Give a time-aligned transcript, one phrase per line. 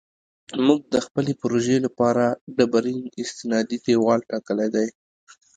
[0.65, 2.23] موږ د خپلې پروژې لپاره
[2.57, 4.87] ډبرین استنادي دیوال ټاکلی دی